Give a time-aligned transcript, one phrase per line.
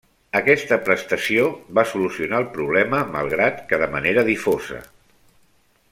[0.37, 1.43] Aquesta prestació
[1.79, 4.85] va solucionar el problema malgrat que de manera difosa.